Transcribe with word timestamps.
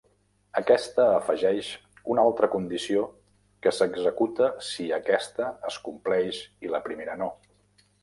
Aquesta 0.59 1.03
afegeix 1.17 1.69
una 2.15 2.23
altra 2.29 2.49
condició 2.55 3.05
que 3.67 3.75
s'executa 3.81 4.51
si 4.73 4.89
aquesta 5.01 5.55
es 5.73 5.81
compleix 5.89 6.45
i 6.67 6.77
la 6.77 6.85
primera 6.91 7.25
no. 7.25 7.35